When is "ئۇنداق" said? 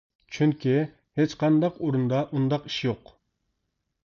2.31-2.69